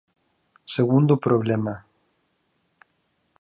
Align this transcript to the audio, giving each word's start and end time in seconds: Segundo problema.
Segundo 0.75 1.13
problema. 1.25 1.75